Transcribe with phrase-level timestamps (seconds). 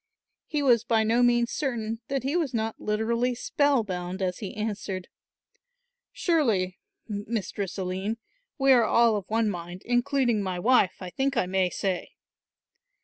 [0.47, 4.55] He was by no means certain that he was not literally spell bound as he
[4.55, 5.09] answered;
[6.11, 8.17] "Surely, Mistress Aline,
[8.57, 12.13] we are all of one mind, including my wife, I think I may say."